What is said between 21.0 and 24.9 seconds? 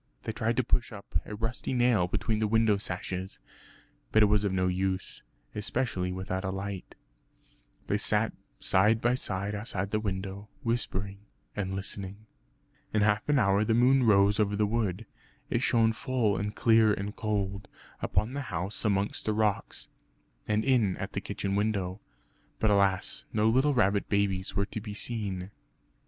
the kitchen window. But alas, no little rabbit babies were to